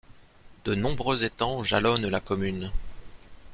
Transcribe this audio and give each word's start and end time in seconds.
De 0.65 0.73
nombreux 0.73 1.23
étangs 1.23 1.61
jalonnent 1.61 2.07
la 2.09 2.19
commune. 2.19 2.71